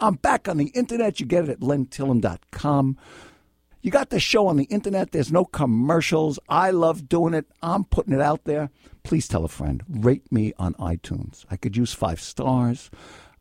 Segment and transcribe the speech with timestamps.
[0.00, 1.20] I'm back on the internet.
[1.20, 2.96] You get it at lentillem.com.
[3.80, 5.12] You got the show on the internet.
[5.12, 6.38] There's no commercials.
[6.48, 7.46] I love doing it.
[7.62, 8.70] I'm putting it out there.
[9.04, 9.82] Please tell a friend.
[9.88, 11.44] Rate me on iTunes.
[11.50, 12.90] I could use five stars.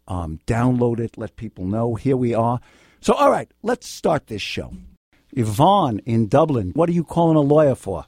[0.07, 1.17] Um, download it.
[1.17, 1.95] Let people know.
[1.95, 2.59] Here we are.
[3.01, 4.73] So, all right, let's start this show.
[5.33, 8.05] Yvonne in Dublin, what are you calling a lawyer for?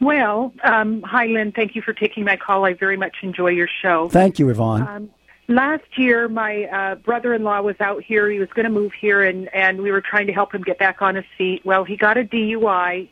[0.00, 1.52] Well, um, hi, Lynn.
[1.52, 2.64] Thank you for taking my call.
[2.64, 4.08] I very much enjoy your show.
[4.08, 4.82] Thank you, Yvonne.
[4.82, 5.10] Um,
[5.48, 8.30] last year, my uh, brother-in-law was out here.
[8.30, 10.78] He was going to move here, and and we were trying to help him get
[10.78, 11.64] back on his feet.
[11.64, 13.08] Well, he got a DUI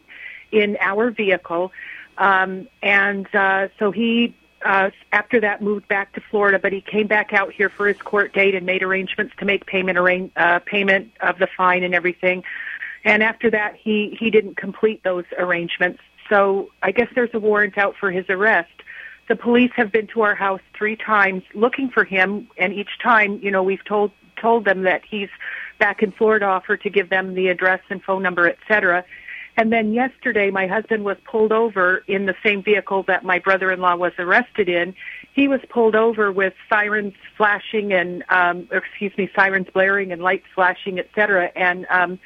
[0.51, 1.73] in our vehicle,
[2.19, 4.34] um, and uh, so he.
[4.65, 7.97] Uh, after that, moved back to Florida, but he came back out here for his
[7.97, 11.97] court date and made arrangements to make payment arra- uh, payment of the fine and
[11.97, 12.45] everything.
[13.05, 15.98] And after that, he he didn't complete those arrangements.
[16.28, 18.70] So I guess there's a warrant out for his arrest.
[19.32, 23.41] The police have been to our house three times looking for him, and each time,
[23.42, 25.30] you know, we've told told them that he's
[25.78, 29.06] back in Florida, offered to give them the address and phone number, etc.
[29.56, 33.97] And then yesterday, my husband was pulled over in the same vehicle that my brother-in-law
[33.97, 34.94] was arrested in.
[35.33, 40.46] He was pulled over with sirens flashing and, um, excuse me, sirens blaring and lights
[40.55, 41.50] flashing, etc.
[41.56, 42.19] And um,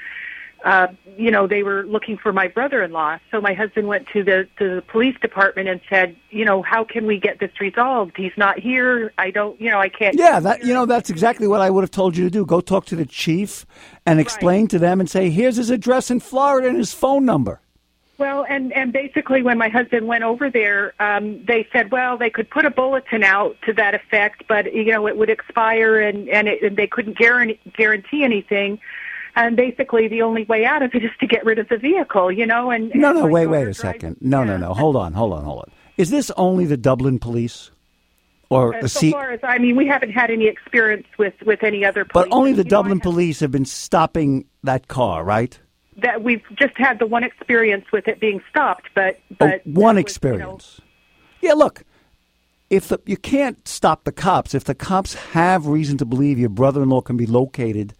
[0.65, 3.19] uh, you know, they were looking for my brother-in-law.
[3.31, 6.85] So my husband went to the to the police department and said, you know, how
[6.85, 8.17] can we get this resolved?
[8.17, 9.13] He's not here.
[9.19, 10.17] I don't, you know, I can't.
[10.17, 12.45] Yeah, that you know, that's exactly what I would have told you to do.
[12.45, 13.67] Go talk to the chief
[14.05, 14.71] and explain right.
[14.71, 17.61] to them and say, here's his address in Florida and his phone number.
[18.19, 22.31] Well, and and basically, when my husband went over there, um, they said, well, they
[22.31, 26.29] could put a bulletin out to that effect, but you know, it would expire, and
[26.31, 28.79] and, it, and they couldn't guarantee guarantee anything
[29.37, 32.33] and basically the only way out of it is to get rid of the vehicle,
[32.33, 32.71] you know.
[32.71, 34.17] And no, no, wait, wait a second.
[34.21, 34.47] No, yeah.
[34.47, 34.75] no, no.
[34.75, 35.73] Hold on, hold on, hold on.
[35.97, 37.71] Is this only the Dublin police?
[38.49, 41.63] Or uh, so C- far as I mean, we haven't had any experience with with
[41.63, 42.29] any other police.
[42.29, 45.59] But only the Dublin police have been stopping that car, right?
[45.99, 49.97] That we've just had the one experience with it being stopped, but but oh, one
[49.97, 50.81] was, experience.
[51.41, 51.83] You know, yeah, look,
[52.71, 56.49] if the, you can't stop the cops, if the cops have reason to believe your
[56.49, 57.95] brother-in-law can be located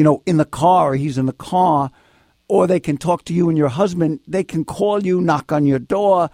[0.00, 1.90] you know, in the car, or he's in the car,
[2.48, 4.18] or they can talk to you and your husband.
[4.26, 6.30] They can call you, knock on your door.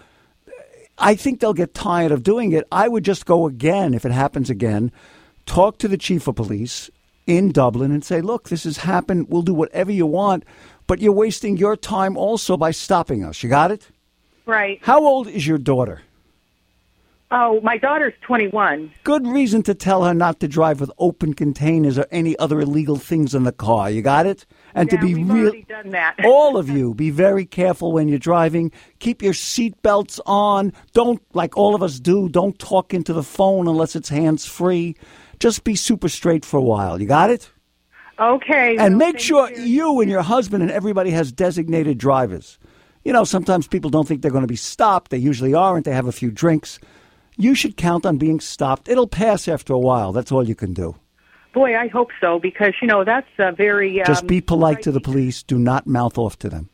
[0.98, 2.64] I think they'll get tired of doing it.
[2.70, 4.92] I would just go again if it happens again,
[5.46, 6.90] talk to the chief of police
[7.26, 9.30] in Dublin and say, look, this has happened.
[9.30, 10.44] We'll do whatever you want,
[10.86, 13.42] but you're wasting your time also by stopping us.
[13.42, 13.88] You got it?
[14.46, 14.78] Right.
[14.80, 16.02] How old is your daughter?
[17.32, 18.92] Oh, my daughter's 21.
[19.02, 22.96] Good reason to tell her not to drive with open containers or any other illegal
[22.96, 23.90] things in the car.
[23.90, 24.46] You got it?
[24.76, 26.14] And yeah, to be real, done that.
[26.24, 28.70] all of you, be very careful when you're driving.
[29.00, 30.72] Keep your seat belts on.
[30.92, 34.94] Don't, like all of us do, don't talk into the phone unless it's hands free.
[35.40, 37.00] Just be super straight for a while.
[37.00, 37.50] You got it?
[38.20, 38.76] Okay.
[38.78, 39.62] And well, make sure you.
[39.62, 42.56] you and your husband and everybody has designated drivers.
[43.02, 45.10] You know, sometimes people don't think they're going to be stopped.
[45.10, 45.84] They usually aren't.
[45.84, 46.78] They have a few drinks
[47.36, 48.88] you should count on being stopped.
[48.88, 50.12] It'll pass after a while.
[50.12, 50.96] That's all you can do.
[51.52, 54.92] Boy, I hope so because you know that's a very um, just be polite to
[54.92, 55.42] the police.
[55.42, 56.68] Do not mouth off to them.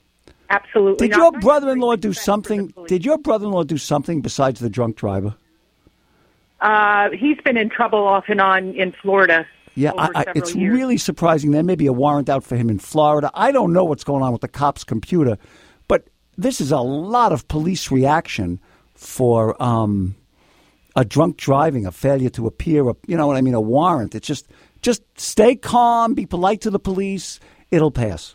[0.51, 1.09] Absolutely.
[1.09, 2.75] Did your brother-in-law do something?
[2.87, 5.35] Did your brother-in-law do something besides the drunk driver?
[6.61, 9.47] Uh, he's been in trouble off and on in Florida.
[9.75, 10.75] Yeah, I, I, it's years.
[10.75, 11.53] really surprising.
[11.53, 13.31] There may be a warrant out for him in Florida.
[13.35, 15.39] I don't know what's going on with the cop's computer,
[15.89, 18.61] but this is a lot of police reaction
[18.95, 20.15] for um,
[20.97, 24.15] a drunk driving, a failure to appear, a, you know what I mean, a warrant.
[24.15, 24.49] It's just
[24.83, 27.41] just stay calm, be polite to the police.
[27.71, 28.35] It'll pass.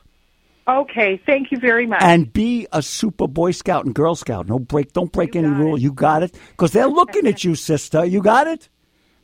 [0.68, 2.02] Okay, thank you very much.
[2.02, 4.48] And be a super Boy Scout and Girl Scout.
[4.48, 5.76] No break, don't break you any rule.
[5.76, 5.82] It.
[5.82, 8.04] You got it, because they're looking at you, sister.
[8.04, 8.70] You got it.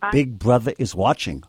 [0.02, 1.44] I- Big Brother is watching.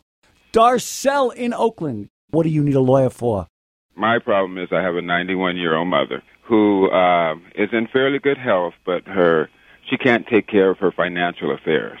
[0.51, 2.09] Darcel in Oakland.
[2.29, 3.47] What do you need a lawyer for?
[3.95, 8.19] My problem is I have a 91 year old mother who uh, is in fairly
[8.19, 9.49] good health, but her
[9.89, 11.99] she can't take care of her financial affairs.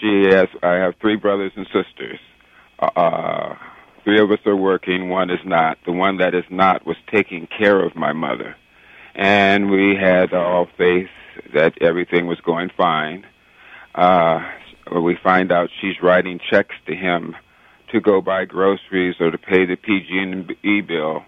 [0.00, 2.20] She has, I have three brothers and sisters.
[2.78, 3.54] Uh,
[4.04, 5.78] three of us are working, one is not.
[5.84, 8.56] The one that is not was taking care of my mother.
[9.14, 11.08] And we had all faith
[11.54, 13.26] that everything was going fine.
[13.94, 14.40] Uh,
[14.94, 17.34] we find out she's writing checks to him
[17.90, 21.24] to go buy groceries or to pay the PG&E bill.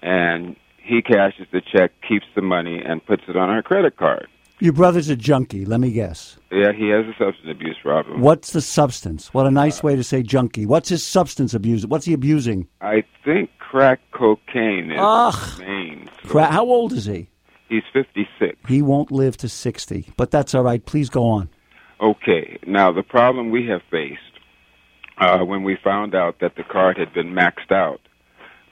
[0.00, 4.26] And he cashes the check, keeps the money, and puts it on her credit card.
[4.62, 6.38] Your brother's a junkie, let me guess.
[6.52, 8.20] Yeah, he has a substance abuse problem.
[8.20, 9.34] What's the substance?
[9.34, 10.66] What a nice uh, way to say junkie.
[10.66, 11.84] What's his substance abuse?
[11.84, 12.68] What's he abusing?
[12.80, 15.58] I think crack cocaine is Ugh.
[15.58, 16.08] main.
[16.28, 17.28] Cra- how old is he?
[17.68, 18.56] He's 56.
[18.68, 20.86] He won't live to 60, but that's all right.
[20.86, 21.50] Please go on.
[22.00, 22.60] Okay.
[22.64, 24.20] Now, the problem we have faced
[25.18, 28.00] uh, when we found out that the card had been maxed out,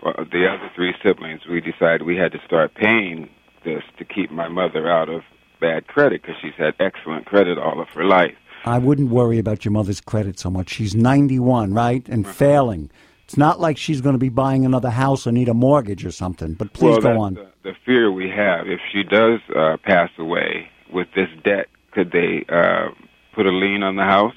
[0.06, 3.28] uh, the other three siblings, we decided we had to start paying
[3.64, 5.22] this to keep my mother out of
[5.60, 8.34] bad credit because she's had excellent credit all of her life.
[8.64, 10.70] I wouldn't worry about your mother's credit so much.
[10.70, 12.06] She's 91, right?
[12.08, 12.34] And Uh-huh.
[12.34, 12.90] failing.
[13.24, 16.10] It's not like she's going to be buying another house or need a mortgage or
[16.10, 16.54] something.
[16.54, 17.34] But please well, go on.
[17.34, 22.10] The, the fear we have, if she does uh, pass away with this debt, could
[22.12, 22.88] they uh,
[23.34, 24.34] put a lien on the house?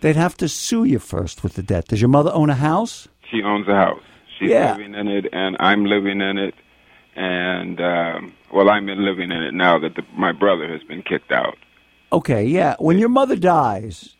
[0.00, 1.88] They'd have to sue you first with the debt.
[1.88, 3.06] Does your mother own a house?
[3.30, 4.02] She owns a house.
[4.38, 4.72] She's Yeah.
[4.76, 6.54] living in it, and I'm living in it.
[7.16, 11.32] And um, well, I'm living in it now that the, my brother has been kicked
[11.32, 11.56] out.
[12.12, 12.76] Okay, yeah.
[12.78, 14.16] When your mother dies,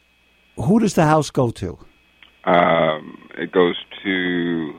[0.57, 1.79] who does the house go to?
[2.45, 4.73] Um, it goes to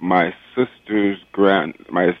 [0.00, 2.16] my sister's grand, my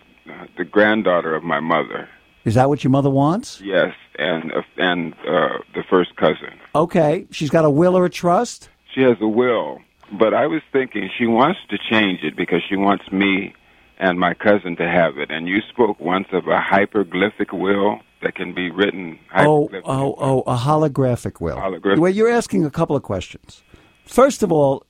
[0.58, 2.08] the granddaughter of my mother.
[2.44, 3.60] Is that what your mother wants?
[3.60, 6.58] Yes, and and uh, the first cousin.
[6.74, 7.26] Okay.
[7.30, 8.68] She's got a will or a trust?
[8.94, 9.80] She has a will,
[10.18, 13.54] but I was thinking she wants to change it because she wants me
[13.98, 15.30] and my cousin to have it.
[15.30, 19.18] And you spoke once of a hyperglyphic will that can be written.
[19.34, 21.56] Oh, oh, oh, a holographic will.
[21.56, 21.98] Holographic.
[21.98, 23.62] Well, you're asking a couple of questions.
[24.04, 24.84] First of all,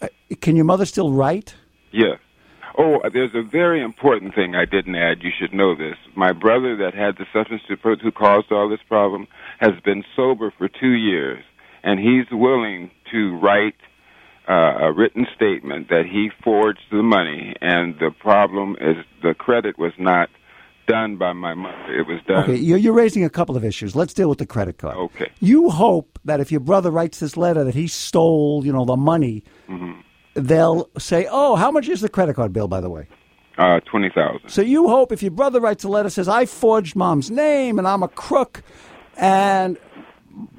[0.00, 0.08] uh,
[0.40, 1.54] can your mother still write?
[1.92, 2.18] Yes.
[2.78, 5.22] Oh, there's a very important thing I didn't add.
[5.22, 5.96] You should know this.
[6.16, 9.26] My brother that had the substance who caused all this problem
[9.60, 11.44] has been sober for two years,
[11.82, 13.76] and he's willing to write
[14.48, 14.52] uh,
[14.86, 19.92] a written statement that he forged the money, and the problem is the credit was
[19.98, 20.28] not
[20.88, 21.94] done by my mother.
[22.00, 22.42] It was done.
[22.44, 23.94] Okay, you're, you're raising a couple of issues.
[23.94, 24.96] Let's deal with the credit card.
[24.96, 25.30] Okay.
[25.40, 28.96] You hope that if your brother writes this letter that he stole, you know, the
[28.96, 30.00] money, Mm-hmm.
[30.34, 33.06] they'll say, "Oh, how much is the credit card bill, by the way?"
[33.58, 34.48] Uh, twenty thousand.
[34.48, 37.86] So you hope if your brother writes a letter says, "I forged mom's name and
[37.86, 38.62] I'm a crook,"
[39.16, 39.78] and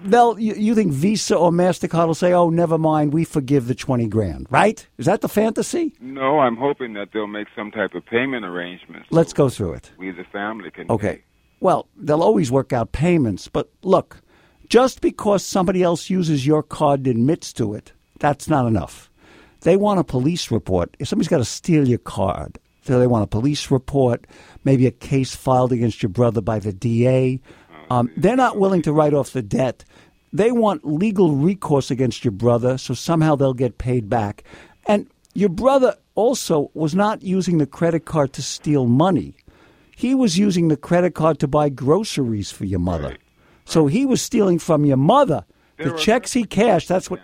[0.03, 3.75] they'll you, you think Visa or Mastercard will say, "Oh, never mind, we forgive the
[3.75, 4.85] twenty grand." Right?
[4.97, 5.93] Is that the fantasy?
[5.99, 9.07] No, I'm hoping that they'll make some type of payment arrangements.
[9.11, 9.91] Let's go through it.
[9.97, 10.89] We, the family, can.
[10.89, 11.15] Okay.
[11.15, 11.23] pay.
[11.59, 14.21] Well, they'll always work out payments, but look,
[14.67, 19.09] just because somebody else uses your card and admits to it, that's not enough.
[19.61, 20.97] They want a police report.
[20.99, 24.27] If somebody's got to steal your card, so they want a police report,
[24.65, 27.39] maybe a case filed against your brother by the DA.
[27.93, 29.85] Um, they're not willing to write off the debt.
[30.31, 34.43] They want legal recourse against your brother, so somehow they'll get paid back.
[34.87, 39.35] And your brother also was not using the credit card to steal money.
[39.95, 43.09] He was using the credit card to buy groceries for your mother.
[43.09, 43.19] Right.
[43.65, 45.45] So he was stealing from your mother.
[45.77, 47.19] There The checks he cashed, that's what.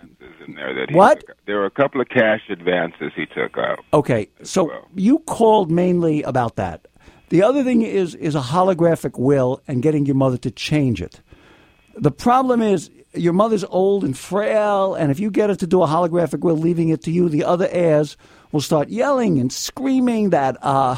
[0.46, 1.24] there What?
[1.46, 3.80] There were a couple of cash advances he took out.
[3.92, 4.88] Okay, so well.
[4.94, 6.86] you called mainly about that.
[7.30, 11.20] The other thing is is a holographic will and getting your mother to change it.
[11.96, 15.82] The problem is your mother's old and frail, and if you get her to do
[15.82, 18.16] a holographic will, leaving it to you, the other heirs
[18.52, 20.96] will start yelling and screaming that, uh,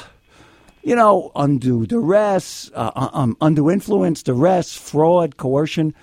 [0.82, 5.94] you know, undue duress, uh, um, undue influence, duress, fraud, coercion.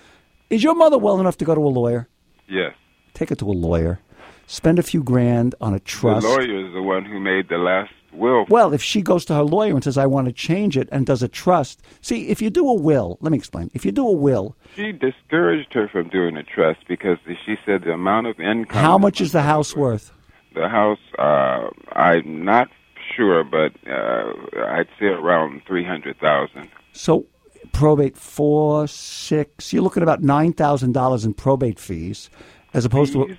[0.52, 2.08] Is your mother well enough to go to a lawyer?
[2.48, 2.74] Yes.
[3.16, 4.00] Take her to a lawyer.
[4.46, 6.26] Spend a few grand on a trust.
[6.26, 8.46] The lawyer is the one who made the last will.
[8.50, 11.06] Well, if she goes to her lawyer and says, I want to change it and
[11.06, 11.82] does a trust.
[12.02, 13.72] See, if you do a will, let me explain.
[13.74, 17.84] If you do a will, She discouraged her from doing a trust because she said
[17.84, 18.78] the amount of income.
[18.78, 20.12] how much is the house worth?
[20.54, 22.68] The house, uh, I'm not
[23.16, 24.34] sure, but uh,
[24.68, 26.70] I'd say around three hundred thousand.
[26.92, 27.26] So,
[27.72, 32.30] probate four, six, you're looking at about $9,000 in probate fees
[32.74, 33.26] as opposed to.
[33.28, 33.38] That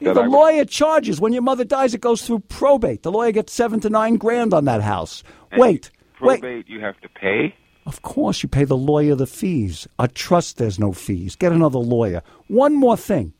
[0.00, 1.94] the would- lawyer charges when your mother dies.
[1.94, 3.02] It goes through probate.
[3.02, 5.22] The lawyer gets seven to nine grand on that house.
[5.56, 5.90] Wait,
[6.20, 6.40] wait.
[6.40, 7.54] Probate, you have to pay.
[7.86, 9.88] Of course, you pay the lawyer the fees.
[9.98, 11.34] A trust, there's no fees.
[11.36, 12.22] Get another lawyer.
[12.48, 13.32] One more thing.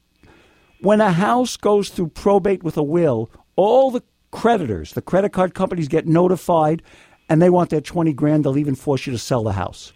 [0.81, 5.55] When a house goes through probate with a will, all the creditors, the credit card
[5.55, 6.83] companies get notified
[7.29, 8.45] and they want their 20 grand.
[8.45, 9.93] They'll even force you to sell the house.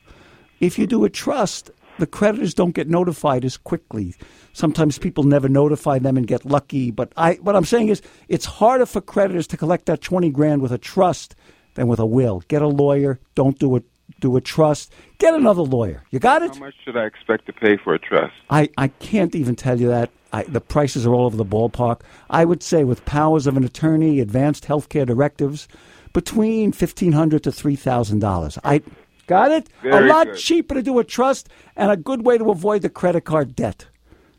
[0.60, 4.14] If you do a trust, the creditors don't get notified as quickly.
[4.52, 6.90] Sometimes people never notify them and get lucky.
[6.90, 10.62] But I, what I'm saying is, it's harder for creditors to collect that 20 grand
[10.62, 11.34] with a trust
[11.74, 12.42] than with a will.
[12.48, 13.18] Get a lawyer.
[13.34, 13.82] Don't do a
[14.20, 14.92] do a trust.
[15.18, 16.04] Get another lawyer.
[16.10, 16.54] You got it?
[16.54, 18.34] How much should I expect to pay for a trust?
[18.50, 20.10] I, I can't even tell you that.
[20.32, 22.00] I, the prices are all over the ballpark.
[22.28, 25.68] I would say with powers of an attorney, advanced healthcare directives,
[26.12, 28.58] between fifteen hundred to three thousand dollars.
[28.64, 28.82] I
[29.26, 29.68] got it.
[29.82, 30.36] Very a lot good.
[30.38, 33.86] cheaper to do a trust and a good way to avoid the credit card debt.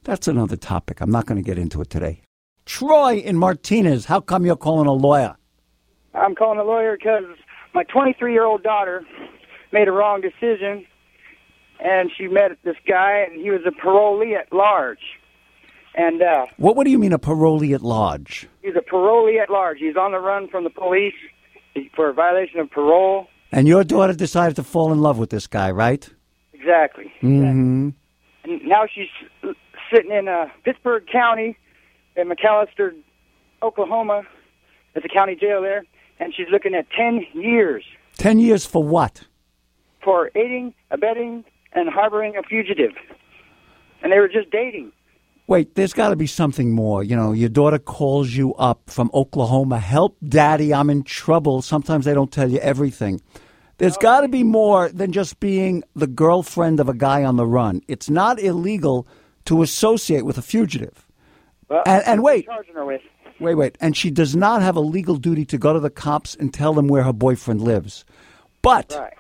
[0.04, 1.02] That's another topic.
[1.02, 2.22] I'm not going to get into it today.
[2.66, 5.36] Troy in Martinez, how come you're calling a lawyer?
[6.14, 7.24] I'm calling a lawyer because
[7.74, 9.06] my 23 year old daughter
[9.72, 10.86] made a wrong decision,
[11.84, 15.00] and she met this guy, and he was a parolee at large.
[15.98, 18.48] And uh, What, what do you mean a parolee at large?
[18.62, 19.78] he's a parolee at large.
[19.80, 21.14] He's on the run from the police
[21.96, 23.28] for a violation of parole.
[23.56, 26.08] And your daughter decided to fall in love with this guy, right?
[26.52, 27.06] Exactly.
[27.24, 27.90] Mm-hmm.
[28.44, 29.08] And now she's
[29.90, 31.58] sitting in uh, Pittsburg County
[32.18, 32.94] in McAlester,
[33.64, 34.24] Oklahoma,
[34.94, 35.86] at the county jail there,
[36.20, 37.86] and she's looking at 10 years
[38.18, 39.24] Ten years for what?
[40.04, 41.44] for aiding, abetting,
[41.74, 42.92] and harboring a fugitive.
[44.04, 44.92] And they were just dating.
[45.48, 47.04] Wait, there's got to be something more.
[47.04, 49.80] You know, your daughter calls you up from Oklahoma.
[49.80, 51.62] Help, daddy, I'm in trouble.
[51.62, 53.22] Sometimes they don't tell you everything.
[53.78, 57.46] There's got to be more than just being the girlfriend of a guy on the
[57.46, 57.82] run.
[57.88, 59.06] It's not illegal
[59.46, 61.06] to associate with a fugitive.
[61.70, 62.46] Well, And- and wait.
[62.48, 63.02] they're charging her with.
[63.40, 63.78] Wait, wait.
[63.82, 66.74] And she does not have a legal duty to go to the cops and tell
[66.74, 68.06] them where her boyfriend lives.
[68.62, 69.14] But Right.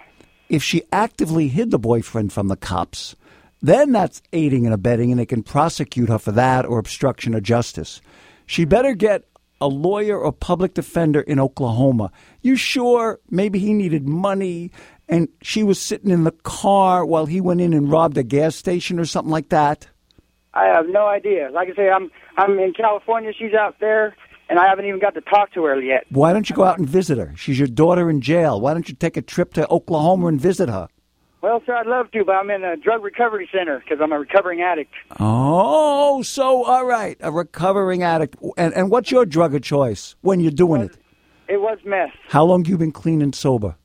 [0.47, 3.15] if she actively hid the boyfriend from the cops,
[3.62, 7.43] then that's aiding and abetting, and they can prosecute her for that or obstruction of
[7.43, 8.00] justice.
[8.45, 9.25] She better get
[9.65, 12.12] a lawyer or public defender in Oklahoma.
[12.43, 14.72] You sure maybe he needed money
[15.10, 18.55] and she was sitting in the car while he went in and robbed a gas
[18.55, 19.88] station or something like that?
[20.53, 21.50] I have no idea.
[21.51, 23.31] Like I say, I'm I'm in California.
[23.38, 24.15] She's out there,
[24.50, 26.05] and I haven't even got to talk to her yet.
[26.10, 27.34] Why don't you go out and visit her?
[27.36, 28.62] She's your daughter in jail.
[28.62, 30.88] Why don't you take a trip to Oklahoma and visit her?
[31.46, 34.18] Well, sir, I'd love to, but I'm in a drug recovery center because I'm a
[34.18, 34.92] recovering addict.
[35.20, 38.36] Oh, so all right, a recovering addict.
[38.58, 40.98] And and what's your drug of choice when you're doing it?
[41.48, 42.10] It was meth.
[42.30, 43.75] How long you been clean and sober?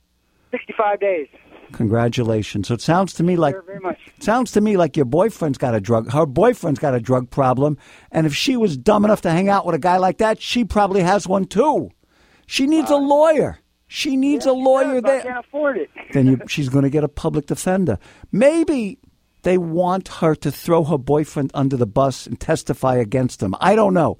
[0.52, 1.28] 65 days.
[1.72, 2.66] Congratulations.
[2.68, 3.54] So it sounds to me like
[4.20, 6.10] sounds to me like your boyfriend's got a drug.
[6.10, 7.76] Her boyfriend's got a drug problem,
[8.10, 10.64] and if she was dumb enough to hang out with a guy like that, she
[10.64, 11.90] probably has one too.
[12.46, 13.58] She needs a uh, lawyer.
[13.92, 15.22] She needs a lawyer I there.
[15.22, 15.90] can't afford it.
[16.12, 17.98] then you, she's going to get a public defender.
[18.30, 18.98] Maybe
[19.42, 23.56] they want her to throw her boyfriend under the bus and testify against him.
[23.60, 24.18] I don't know.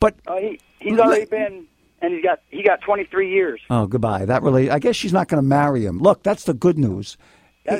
[0.00, 1.66] But Oh, he he's already been,
[2.02, 3.58] and he's got he got 23 years.
[3.70, 4.26] oh, goodbye.
[4.26, 5.98] That really I guess she's not going to marry him.
[5.98, 7.16] Look, that's the good news.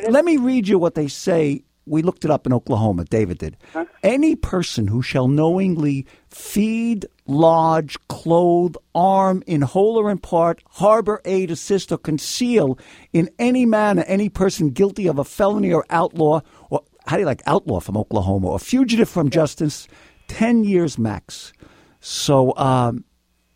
[0.08, 1.64] Let me read you what they say.
[1.86, 3.04] We looked it up in Oklahoma.
[3.04, 3.56] David did.
[4.02, 11.20] Any person who shall knowingly feed, lodge, clothe, arm in whole or in part, harbor,
[11.24, 12.78] aid, assist, or conceal
[13.12, 16.40] in any manner any person guilty of a felony or outlaw,
[16.70, 19.86] or how do you like outlaw from Oklahoma, or fugitive from justice,
[20.28, 21.52] 10 years max.
[22.00, 23.04] So, um,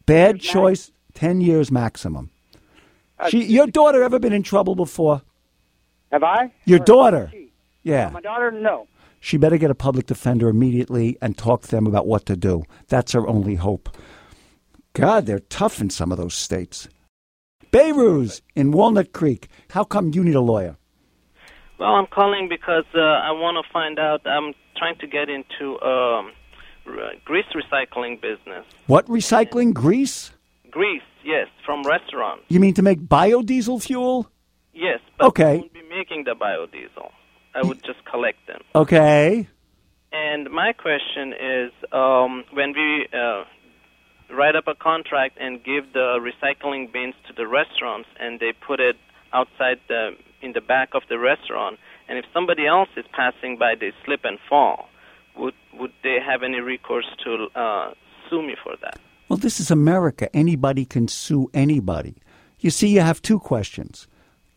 [0.06, 2.30] bad choice, 10 years maximum.
[3.28, 5.22] She, your daughter ever been in trouble before?
[6.10, 6.52] Have I?
[6.64, 7.30] Your daughter?
[7.82, 7.90] She?
[7.90, 8.10] Yeah.
[8.10, 8.87] My daughter, no.
[9.20, 12.64] She better get a public defender immediately and talk to them about what to do.
[12.88, 13.90] That's her only hope.
[14.94, 16.88] God, they're tough in some of those states.
[17.70, 19.49] Beirut in Walnut Creek.
[19.70, 20.76] How come you need a lawyer?
[21.78, 24.26] Well, I'm calling because uh, I want to find out.
[24.26, 26.32] I'm trying to get into um,
[26.87, 28.64] r- grease recycling business.
[28.87, 29.72] What recycling?
[29.72, 30.32] Grease?
[30.70, 32.44] Grease, yes, from restaurants.
[32.49, 34.30] You mean to make biodiesel fuel?
[34.72, 35.52] Yes, but Okay.
[35.52, 37.10] I won't be making the biodiesel.
[37.54, 38.61] I would just collect them.
[38.75, 39.49] Okay.
[40.12, 43.45] And my question is, um, when we uh,
[44.35, 48.80] write up a contract and give the recycling bins to the restaurants, and they put
[48.80, 48.97] it
[49.33, 50.11] outside the
[50.42, 51.78] in the back of the restaurant,
[52.09, 54.88] and if somebody else is passing by, they slip and fall,
[55.37, 57.92] would would they have any recourse to uh,
[58.28, 58.99] sue me for that?
[59.28, 60.35] Well, this is America.
[60.35, 62.16] Anybody can sue anybody.
[62.59, 64.09] You see, you have two questions.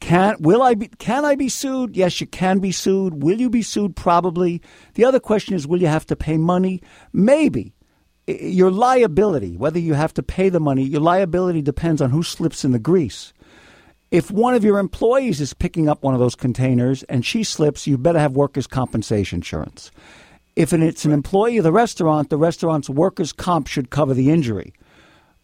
[0.03, 1.95] Can will I be can I be sued?
[1.95, 3.23] Yes, you can be sued.
[3.23, 3.95] Will you be sued?
[3.95, 4.61] Probably.
[4.95, 6.81] The other question is will you have to pay money?
[7.13, 7.73] Maybe.
[8.27, 12.65] Your liability, whether you have to pay the money, your liability depends on who slips
[12.65, 13.31] in the grease.
[14.11, 17.87] If one of your employees is picking up one of those containers and she slips,
[17.87, 19.89] you better have workers' compensation insurance.
[20.57, 24.73] If it's an employee of the restaurant, the restaurant's workers' comp should cover the injury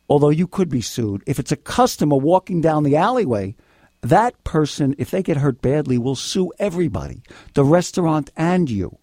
[0.09, 1.23] although you could be sued.
[1.27, 3.55] If it's a customer walking down the alleyway,
[4.01, 7.22] that person, if they get hurt badly, will sue everybody,
[7.53, 8.98] the restaurant and you.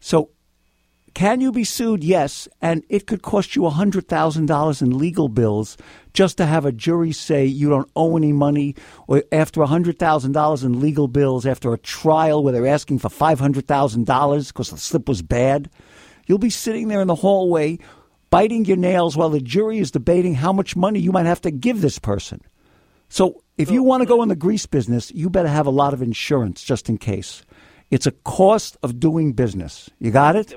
[0.00, 0.30] So,
[1.14, 2.04] can you be sued?
[2.04, 5.78] Yes, and it could cost you $100,000 in legal bills
[6.12, 8.74] just to have a jury say you don't owe any money,
[9.06, 14.70] or after $100,000 in legal bills, after a trial where they're asking for $500,000 because
[14.70, 15.70] the slip was bad.
[16.26, 17.78] You'll be sitting there in the hallway
[18.28, 21.50] biting your nails while the jury is debating how much money you might have to
[21.50, 22.42] give this person.
[23.08, 25.94] So, if you want to go in the grease business, you better have a lot
[25.94, 27.42] of insurance just in case.
[27.90, 29.88] It's a cost of doing business.
[29.98, 30.54] You got it?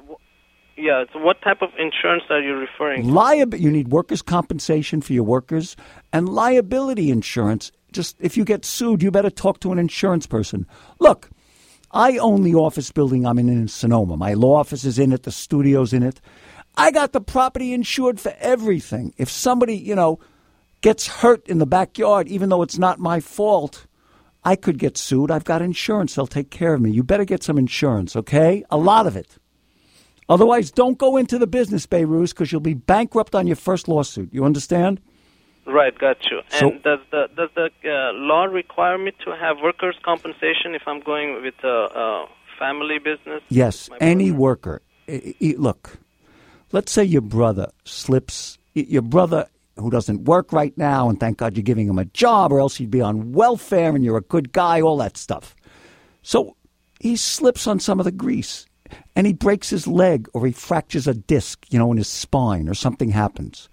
[0.76, 1.04] Yeah.
[1.14, 3.04] So, what type of insurance are you referring?
[3.04, 3.10] to?
[3.10, 5.76] Liab- you need workers' compensation for your workers
[6.12, 7.72] and liability insurance.
[7.92, 10.66] Just if you get sued, you better talk to an insurance person.
[11.00, 11.30] Look,
[11.92, 14.16] I own the office building I'm in in Sonoma.
[14.16, 16.22] My law office is in it, the studio's in it.
[16.78, 19.14] I got the property insured for everything.
[19.18, 20.20] If somebody, you know,
[20.82, 23.88] gets hurt in the backyard, even though it's not my fault,
[24.44, 25.32] I could get sued.
[25.32, 26.16] I've got insurance.
[26.16, 26.92] They'll take care of me.
[26.92, 28.64] You better get some insurance, okay?
[28.70, 29.38] A lot of it.
[30.30, 34.30] Otherwise, don't go into the business, Beirut, because you'll be bankrupt on your first lawsuit.
[34.32, 35.02] You understand?
[35.66, 36.42] Right, got you.
[36.50, 40.84] So- and does the does the uh, law require me to have workers' compensation if
[40.88, 43.44] I'm going with a, a family business?
[43.50, 44.42] Yes, any brother.
[44.42, 44.82] worker.
[45.42, 45.98] Look,
[46.72, 49.48] let's say your brother slips, your brother
[49.80, 52.78] who doesn't work right now, and thank God you're giving him a job, or else
[52.78, 55.56] he'd be on welfare and you're a good guy, all that stuff.
[56.22, 56.56] So
[57.00, 58.66] he slips on some of the grease
[59.16, 62.68] and he breaks his leg or he fractures a disc, you know, in his spine
[62.68, 63.70] or something happens.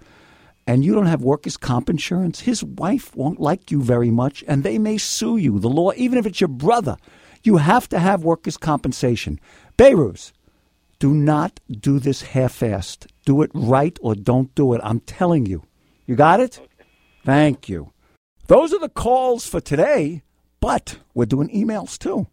[0.66, 4.62] And you don't have workers' comp insurance, his wife won't like you very much and
[4.62, 5.58] they may sue you.
[5.58, 6.96] The law, even if it's your brother,
[7.42, 9.38] you have to have workers' compensation.
[9.76, 10.32] Beirut,
[10.98, 13.06] do not do this half assed.
[13.24, 14.80] Do it right or don't do it.
[14.82, 15.62] I'm telling you.
[16.06, 16.60] You got it?
[17.24, 17.92] Thank you.
[18.46, 20.22] Those are the calls for today,
[20.60, 22.28] but we're doing emails too.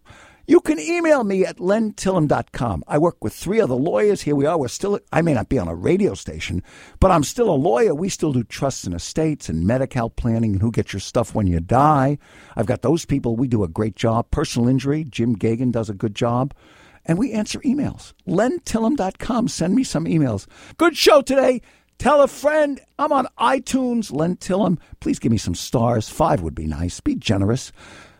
[0.46, 2.84] You can email me at lentillem.com.
[2.86, 4.22] I work with three other lawyers.
[4.22, 4.60] Here we are.
[4.60, 6.62] We're still, I may not be on a radio station,
[7.00, 7.96] but I'm still a lawyer.
[7.96, 11.48] We still do trusts and estates and Medi-Cal planning and who gets your stuff when
[11.48, 12.18] you die.
[12.58, 13.38] I've got those people.
[13.38, 14.32] We do a great job.
[14.32, 16.54] Personal injury, Jim Gagan does a good job.
[17.06, 18.14] And we answer emails.
[18.28, 19.48] lentillem.com.
[19.48, 20.46] Send me some emails.
[20.76, 21.62] Good show today.
[21.98, 22.82] Tell a friend.
[23.00, 24.78] I'm on iTunes, Len Tillem.
[25.00, 26.10] Please give me some stars.
[26.10, 27.00] Five would be nice.
[27.00, 27.72] Be generous.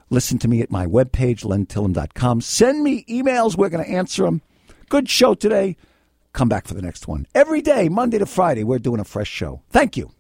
[0.10, 2.42] Listen to me at my webpage, lentillem.com.
[2.42, 3.58] Send me emails.
[3.58, 4.42] We're going to answer them.
[4.90, 5.76] Good show today.
[6.34, 7.28] Come back for the next one.
[7.36, 9.62] Every day, Monday to Friday, we're doing a fresh show.
[9.70, 10.14] Thank you.